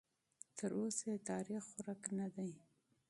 [0.57, 2.49] تراوسه یې تاریخ ورک نه دی.